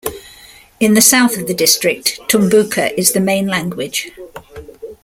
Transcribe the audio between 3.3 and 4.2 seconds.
language.